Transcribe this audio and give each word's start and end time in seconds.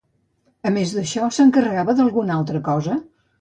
A 0.69 0.71
més 0.77 0.93
d'això, 0.99 1.27
s'encarregava 1.35 1.97
d'alguna 2.01 2.39
altra 2.39 2.63
cosa? 2.71 2.99